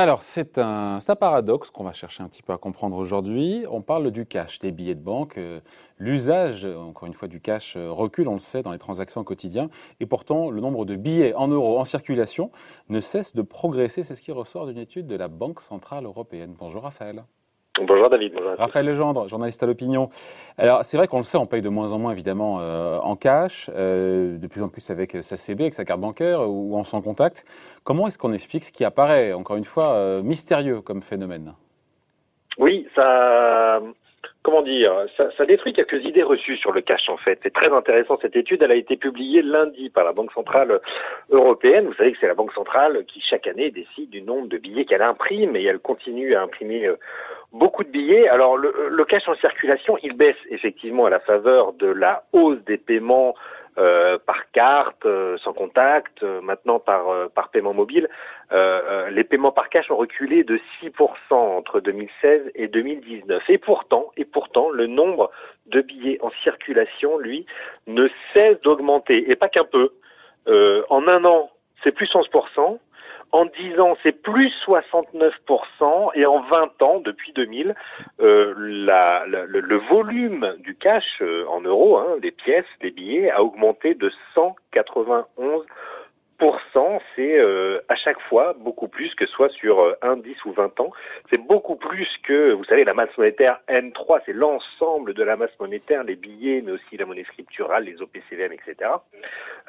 [0.00, 3.64] Alors, c'est un, un, paradoxe qu'on va chercher un petit peu à comprendre aujourd'hui.
[3.68, 5.38] On parle du cash, des billets de banque.
[5.38, 5.58] Euh,
[5.98, 9.70] l'usage, encore une fois, du cash euh, recule, on le sait, dans les transactions quotidiennes.
[9.98, 12.52] Et pourtant, le nombre de billets en euros en circulation
[12.88, 14.04] ne cesse de progresser.
[14.04, 16.54] C'est ce qui ressort d'une étude de la Banque Centrale Européenne.
[16.56, 17.24] Bonjour Raphaël.
[17.80, 18.32] Bonjour David.
[18.58, 20.08] Raphaël Legendre, journaliste à l'opinion.
[20.56, 23.14] Alors c'est vrai qu'on le sait, on paye de moins en moins évidemment euh, en
[23.14, 26.84] cash, euh, de plus en plus avec sa CB, avec sa carte bancaire ou en
[26.84, 27.44] sans contact.
[27.84, 31.54] Comment est-ce qu'on explique ce qui apparaît, encore une fois, euh, mystérieux comme phénomène?
[32.58, 33.80] Oui, ça,
[34.42, 37.38] comment dire, ça, ça, détruit quelques idées reçues sur le cash en fait.
[37.44, 38.62] C'est très intéressant cette étude.
[38.64, 40.80] Elle a été publiée lundi par la Banque centrale
[41.30, 41.86] européenne.
[41.86, 44.84] Vous savez que c'est la Banque centrale qui chaque année décide du nombre de billets
[44.84, 46.90] qu'elle imprime et elle continue à imprimer
[47.52, 48.28] beaucoup de billets.
[48.28, 52.78] Alors le, cash en circulation, il baisse effectivement à la faveur de la hausse des
[52.78, 53.34] paiements
[53.78, 58.08] euh, par carte, euh, sans contact, euh, maintenant par par paiement mobile.
[59.10, 63.42] les paiements par cash ont reculé de 6% entre 2016 et 2019.
[63.48, 65.30] Et pourtant, et pourtant, le nombre
[65.66, 67.46] de billets en circulation, lui,
[67.86, 69.30] ne cesse d'augmenter.
[69.30, 69.90] Et pas qu'un peu.
[70.88, 71.50] en un an,
[71.82, 72.78] c'est plus 11%.
[73.30, 77.74] En 10 ans, c'est plus 69%, et en 20 ans, depuis 2000,
[78.20, 83.30] euh, la, la, le, volume du cash euh, en euros, hein, des pièces, des billets,
[83.30, 85.66] a augmenté de 191
[87.16, 87.67] c'est euh,
[88.28, 90.90] fois beaucoup plus que soit sur euh, 1, 10 ou 20 ans.
[91.30, 95.50] C'est beaucoup plus que, vous savez, la masse monétaire N3, c'est l'ensemble de la masse
[95.60, 98.90] monétaire, les billets, mais aussi la monnaie scripturale, les OPCVM, etc.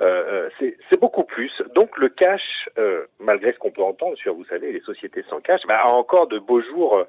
[0.02, 1.52] Euh, euh c'est beaucoup plus.
[1.76, 5.40] Donc le cash, euh, malgré ce qu'on peut entendre sur, vous savez, les sociétés sans
[5.40, 7.04] cash, bah, a encore de beaux jours,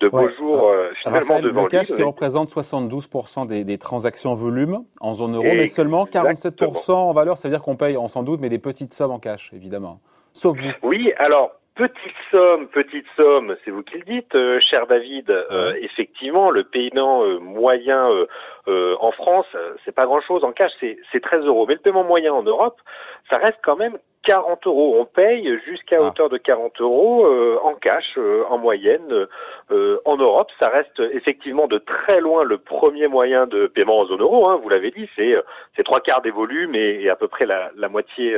[0.00, 5.14] de beaux jours finalement devant le cash qui représente 72% des, des, transactions volume en
[5.14, 7.38] zone euro, mais seulement 47% en valeur.
[7.38, 10.00] Ça veut dire qu'on paye, on s'en doute, mais des petites sommes en cash, évidemment.
[10.32, 10.70] Sauf vous.
[10.82, 15.30] Oui, alors Petite somme, petite somme, c'est vous qui le dites, euh, cher David.
[15.30, 18.08] Euh, effectivement, le paiement euh, moyen
[18.66, 19.46] en France,
[19.84, 21.64] c'est pas grand-chose en cash, c'est 13 euros.
[21.66, 22.78] Mais le paiement moyen en Europe,
[23.30, 24.96] ça reste quand même 40 euros.
[25.00, 26.02] On paye jusqu'à ah.
[26.02, 29.26] hauteur de 40 euros euh, en cash euh, en moyenne
[29.70, 30.50] euh, en Europe.
[30.58, 34.48] Ça reste effectivement de très loin le premier moyen de paiement en zone euro.
[34.48, 35.34] Hein, vous l'avez dit, c'est
[35.76, 38.36] c'est trois quarts des volumes et, à peu près la, la moitié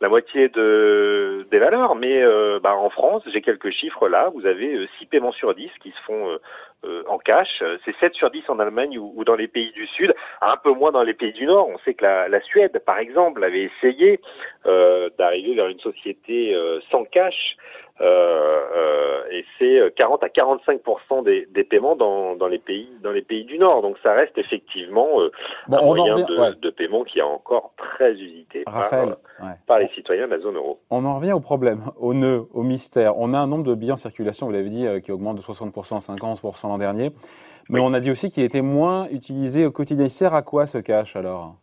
[0.00, 1.96] la moitié de des valeurs.
[1.96, 2.22] Mais
[2.60, 4.30] bah, en France, j'ai quelques chiffres là.
[4.34, 6.38] Vous avez 6 paiements sur 10 qui se font
[6.86, 7.62] euh, en cash.
[7.84, 10.92] C'est 7 sur 10 en Allemagne ou, dans les pays du Sud, un peu moins
[10.92, 11.68] dans les pays du Nord.
[11.68, 14.20] On sait que la, Suède, par exemple, avait essayé
[14.66, 17.56] euh, d'arriver vers une société euh, sans cash.
[18.00, 20.80] Euh, et c'est 40 à 45
[21.24, 23.82] des, des paiements dans, dans, les pays dans les pays du Nord.
[23.82, 25.08] Donc ça reste effectivement
[25.70, 28.90] un moyen de, de, paiement qui est encore très usité par,
[29.66, 30.80] par, les citoyens de la zone euro.
[30.90, 33.18] On en revient au problème, au nœud, au mystère.
[33.18, 35.76] On a un nombre de billets en circulation, vous l'avez dit, qui augmente de 60
[35.76, 37.12] à 50% l'an dernier.
[37.68, 40.04] Mais on a dit aussi qu'il était moins utilisé au quotidien.
[40.04, 41.56] Il sert à quoi ce cash alors?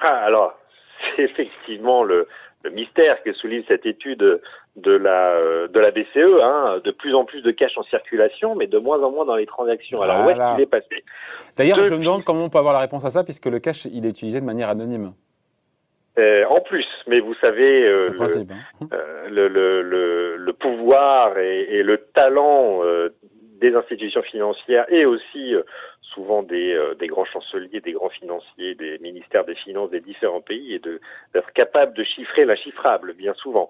[0.00, 0.54] Ah, Alors,
[1.16, 2.28] c'est effectivement le,
[2.64, 4.40] le mystère que souligne cette étude
[4.76, 5.36] de la
[5.68, 9.02] de la BCE, hein, de plus en plus de cash en circulation, mais de moins
[9.02, 10.00] en moins dans les transactions.
[10.00, 11.04] Alors où est-ce qu'il est passé?
[11.56, 13.84] D'ailleurs, je me demande comment on peut avoir la réponse à ça, puisque le cash
[13.84, 15.12] il est utilisé de manière anonyme.
[16.18, 18.88] Euh, en plus, mais vous savez, euh, le, hein.
[18.92, 23.08] euh, le, le, le, pouvoir et, et le talent euh,
[23.62, 25.62] des institutions financières et aussi euh,
[26.14, 30.40] souvent des, euh, des, grands chanceliers, des grands financiers, des ministères des finances des différents
[30.40, 33.68] pays et d'être capable de chiffrer l'inchiffrable bien souvent,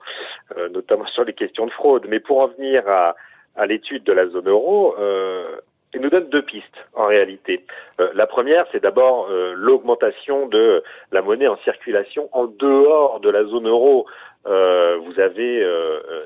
[0.56, 2.06] euh, notamment sur les questions de fraude.
[2.08, 3.14] Mais pour en venir à,
[3.56, 5.56] à l'étude de la zone euro, euh,
[5.94, 7.66] il nous donne deux pistes en réalité.
[8.14, 13.68] la première, c'est d'abord l'augmentation de la monnaie en circulation en dehors de la zone
[13.68, 14.06] euro.
[14.46, 15.68] vous avez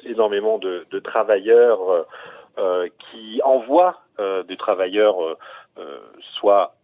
[0.05, 2.03] énormément de, de travailleurs euh,
[2.57, 6.01] qui envoie euh, des travailleurs euh,
[6.39, 6.75] soit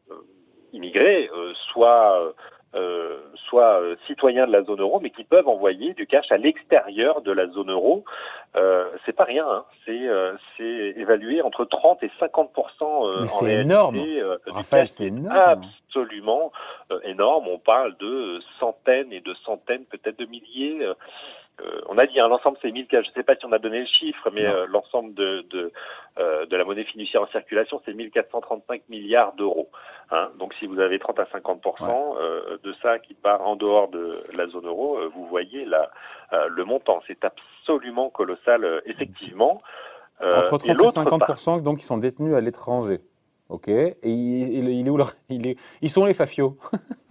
[0.73, 1.31] immigrés,
[1.73, 2.35] soit
[2.75, 7.21] euh, soit citoyens de la zone euro, mais qui peuvent envoyer du cash à l'extérieur
[7.21, 8.03] de la zone euro.
[8.57, 9.65] Euh, c'est pas rien, hein.
[9.85, 12.51] c'est euh, c'est évalué entre 30 et 50
[13.21, 13.99] Mais c'est énorme.
[14.47, 15.65] Raphaël, c'est énorme.
[15.87, 16.51] Absolument
[17.05, 17.49] énorme.
[17.49, 20.95] On parle de centaines et de centaines, peut-être de milliers euh,
[21.89, 23.81] on a dit hein, l'ensemble c'est 1000 je ne sais pas si on a donné
[23.81, 25.73] le chiffre, mais euh, l'ensemble de, de,
[26.19, 29.71] euh, de, la monnaie fiduciaire en circulation c'est 1435 milliards d'euros.
[30.11, 30.31] Hein.
[30.39, 34.47] Donc si vous avez 30 à 50% de ça qui part en dehors de la
[34.49, 35.91] zone euro, vous voyez là
[36.49, 39.63] le montant, c'est absolument colossal effectivement.
[40.21, 43.01] Entre 30 et 50 donc ils sont détenus à l'étranger.
[43.49, 43.69] Ok.
[43.69, 44.99] Et il, il, est où
[45.29, 46.57] il est, Ils sont les fafios.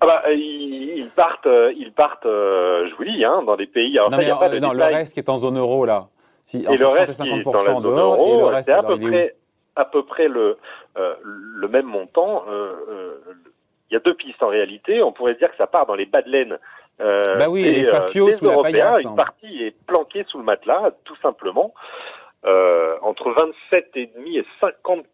[0.00, 3.98] Ah bah, ils, partent, ils partent, euh, je vous dis, hein, dans des pays.
[3.98, 6.06] Alors non, mais, euh, non le reste qui est en zone euro là,
[6.44, 9.34] Si, et le reste qui est dans la zone euro, c'est à peu près
[9.76, 10.58] à peu près le
[10.94, 12.44] le même montant.
[13.90, 15.02] Il y a deux pistes en réalité.
[15.02, 16.58] On pourrait dire que ça part dans les bas de laine
[17.00, 20.44] euh, bah oui, des, les fafios sous la paillasse, Une partie est planquée sous le
[20.44, 21.72] matelas, tout simplement.
[22.44, 25.06] Euh, entre 27,5 et 50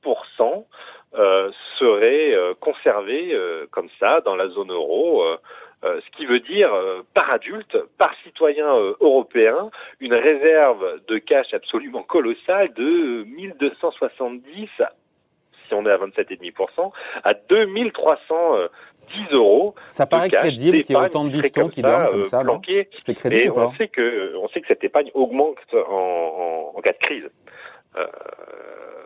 [1.16, 5.24] euh, seraient euh, conservés euh, comme ça dans la zone euro.
[5.82, 6.70] ce qui veut dire
[7.12, 8.66] par adulte, par citoyen
[9.00, 9.70] européen,
[10.00, 14.70] une réserve de cash absolument colossale de 1270
[15.68, 18.68] si on est à 27,5%, à 2300
[19.08, 19.74] 10 euros.
[19.88, 23.14] Ça paraît crédible qu'il y ait autant de bifetons qui dorment comme ça, euh, C'est
[23.14, 26.92] crédible et on sait que on sait que cette épargne augmente en, en, en cas
[26.92, 27.30] de crise.
[27.96, 28.06] Euh,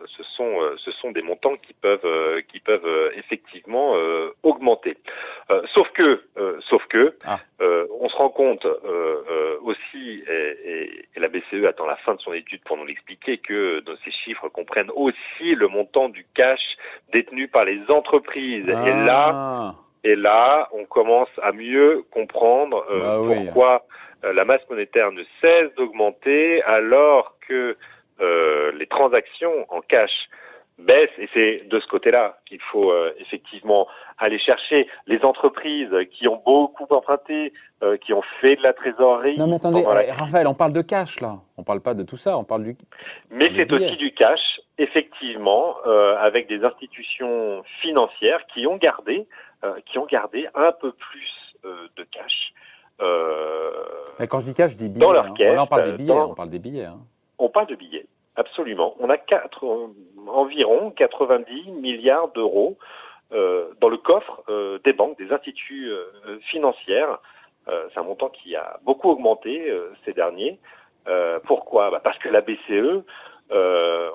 [0.05, 3.95] ce sont euh, ce sont des montants qui peuvent euh, qui peuvent effectivement
[4.43, 4.97] augmenter.
[5.73, 6.23] sauf que
[6.69, 7.39] sauf que ah.
[7.59, 8.65] on se rend compte
[9.61, 13.83] aussi et, et, la BCE attend la fin de son étude pour nous l'expliquer que
[14.05, 16.61] ces chiffres comprennent aussi le montant du cash
[17.11, 18.67] détenu par les entreprises.
[18.67, 19.75] Et là ah.
[20.03, 23.85] Et là, on commence à mieux comprendre euh, bah pourquoi
[24.23, 27.75] euh, la masse monétaire ne cesse d'augmenter alors que
[28.21, 30.11] euh, les transactions en cash
[30.77, 31.09] baissent.
[31.17, 33.87] Et c'est de ce côté-là qu'il faut effectivement
[34.17, 37.51] aller chercher les entreprises qui ont beaucoup emprunté,
[38.01, 39.37] qui ont fait de la trésorerie.
[39.37, 41.35] Non mais attendez, eh, Raphaël, on parle de cash là.
[41.57, 42.77] On parle pas de tout ça, on parle du.
[43.29, 45.75] Mais c'est aussi du cash, effectivement,
[46.21, 49.27] avec des institutions financières qui ont gardé
[49.65, 51.29] euh, qui ont gardé un peu plus
[51.65, 52.53] euh, de cash.
[53.01, 53.71] Euh,
[54.17, 55.05] Mais quand je dis cash, je dis billets.
[55.05, 55.33] Dans leur hein.
[55.57, 56.13] on parle des billets.
[56.13, 56.85] on parle des billets.
[56.85, 56.99] Hein.
[57.37, 57.88] On parle de billets,
[58.59, 58.95] absolument.
[58.99, 59.89] On a quatre,
[60.27, 62.77] environ 90 milliards d'euros
[63.31, 64.43] dans le coffre
[64.83, 65.91] des banques, des instituts
[66.49, 67.19] financières.
[67.67, 69.71] C'est un montant qui a beaucoup augmenté
[70.03, 70.59] ces derniers.
[71.45, 71.91] pourquoi?
[71.91, 73.03] Bah Parce que la BCE
[73.51, 74.09] euh,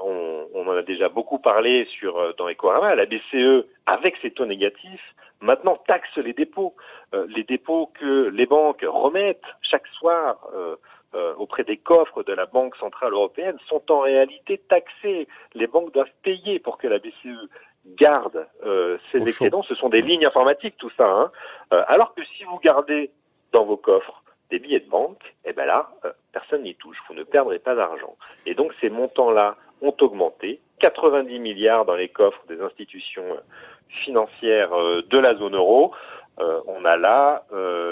[0.54, 2.94] on, en a déjà beaucoup parlé sur euh, dans Ecorama.
[2.94, 6.74] La BCE, avec ses taux négatifs, maintenant taxe les dépôts.
[7.14, 10.36] Euh, les dépôts que les banques remettent chaque soir
[11.14, 15.28] euh, auprès des coffres de la Banque centrale européenne sont en réalité taxés.
[15.54, 17.48] Les banques doivent payer pour que la BCE
[17.98, 18.46] garde
[19.12, 19.62] ces excédents.
[19.62, 21.06] Ce sont des lignes informatiques, tout ça.
[21.06, 21.30] Hein.
[21.88, 23.10] alors que si vous gardez
[23.52, 26.96] dans vos coffres des billets de banque, eh ben là, euh, personne n'y touche.
[27.08, 28.16] Vous ne perdrez pas d'argent.
[28.46, 30.60] Et donc ces montants-là ont augmenté.
[30.80, 33.40] 90 milliards dans les coffres des institutions euh,
[34.04, 35.92] financières euh, de la zone euro.
[36.38, 37.44] on a là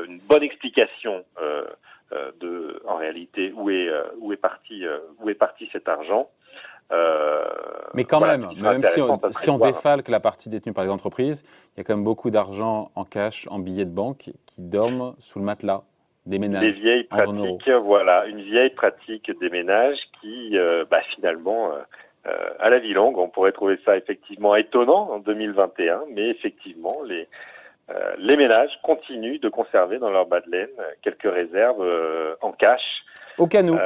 [0.08, 1.24] une bonne explication
[2.40, 3.88] de, en réalité, où est
[4.18, 4.84] où est parti
[5.20, 6.28] où est parti cet argent.
[7.94, 11.42] Mais quand même, même si on, si on défalque la partie détenue par les entreprises,
[11.74, 15.14] il y a quand même beaucoup d'argent en cash, en billets de banque, qui dorment
[15.18, 15.82] sous le matelas
[16.26, 16.62] des ménages.
[16.62, 21.78] Des vieilles pratiques, voilà, une vieille pratique des ménages qui, euh, bah, finalement, euh,
[22.26, 27.02] euh, à la vie longue, on pourrait trouver ça effectivement étonnant en 2021, mais effectivement,
[27.04, 27.26] les
[28.18, 30.70] les ménages continuent de conserver dans leur bas de laine
[31.02, 31.84] quelques réserves
[32.40, 32.82] en cash.
[33.38, 33.78] Au canou.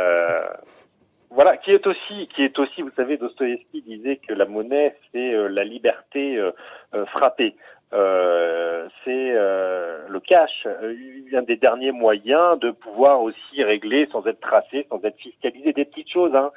[1.31, 5.32] Voilà, qui est aussi, qui est aussi, vous savez, Dostoïevski disait que la monnaie c'est
[5.49, 6.41] la liberté
[7.08, 7.56] frappée.
[7.93, 10.94] Euh, c'est euh, le cash, euh,
[11.32, 15.84] un des derniers moyens de pouvoir aussi régler sans être tracé, sans être fiscalisé des
[15.84, 16.34] petites choses.
[16.34, 16.51] Hein.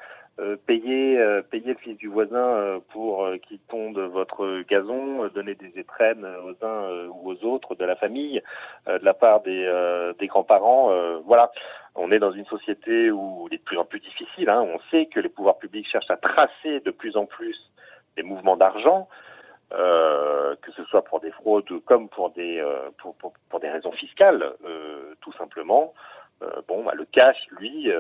[0.65, 6.65] Payer, payer le fils du voisin pour qu'il tonde votre gazon, donner des étrennes aux
[6.65, 8.41] uns ou aux autres de la famille,
[8.87, 10.91] de la part des, des grands-parents.
[11.25, 11.51] voilà,
[11.95, 14.49] on est dans une société où il est de plus en plus difficile.
[14.49, 14.61] Hein.
[14.61, 17.57] On sait que les pouvoirs publics cherchent à tracer de plus en plus
[18.17, 19.07] les mouvements d'argent.
[19.71, 23.69] Euh, que ce soit pour des fraudes comme pour des euh, pour, pour, pour, des
[23.69, 25.93] raisons fiscales, euh, tout simplement.
[26.67, 27.91] bon, bah, le cash, lui,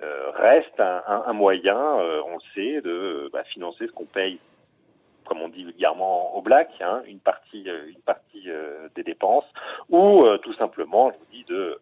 [0.00, 4.38] reste un, un, un moyen, on le sait, de bah, financer ce qu'on paye,
[5.26, 8.48] comme on dit vulgairement au black, hein, une partie une partie
[8.94, 9.46] des dépenses,
[9.90, 11.78] ou tout simplement, je vous dis, de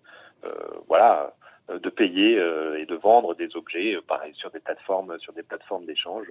[0.89, 1.33] voilà
[1.71, 5.33] euh, de payer euh, et de vendre des objets, euh, pareil, sur des plateformes, sur
[5.33, 6.27] des plateformes d'échange,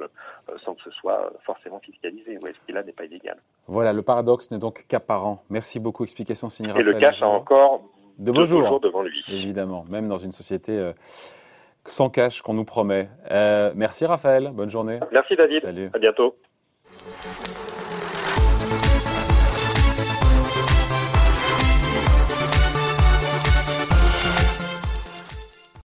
[0.66, 2.38] sans que ce soit forcément fiscalisé.
[2.44, 3.38] Ouais, ce qui là n'est pas illégal.
[3.68, 5.42] Voilà, le paradoxe n'est donc qu'apparent.
[5.50, 6.04] Merci beaucoup.
[6.04, 7.82] Explication signée Et le cash a encore
[8.18, 9.24] de beaux jours devant lui.
[9.30, 10.92] Évidemment, même dans une société
[11.86, 13.10] sans cash qu'on nous promet.
[13.32, 15.00] Euh, merci Raphaël, bonne journée.
[15.12, 15.90] Merci David, Salut.
[15.94, 16.36] à bientôt.